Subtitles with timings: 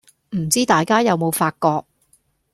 [0.31, 1.85] 唔知大家有冇發覺